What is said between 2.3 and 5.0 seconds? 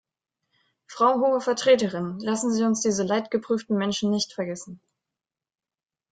Sie uns diese leidgeprüften Menschen nicht vergessen.